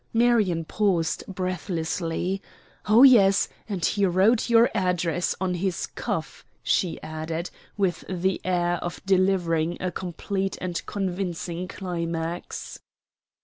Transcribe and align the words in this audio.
Marion 0.13 0.65
paused, 0.65 1.23
breathlessly. 1.27 2.41
"Oh, 2.87 3.03
yes, 3.03 3.47
and 3.69 3.85
he 3.85 4.03
wrote 4.07 4.49
your 4.49 4.71
address 4.73 5.35
on 5.39 5.53
his 5.53 5.85
cuff," 5.85 6.43
she 6.63 6.99
added, 7.03 7.51
with 7.77 8.03
the 8.09 8.41
air 8.43 8.77
of 8.83 8.99
delivering 9.05 9.77
a 9.79 9.91
complete 9.91 10.57
and 10.59 10.83
convincing 10.87 11.67
climax. 11.67 12.79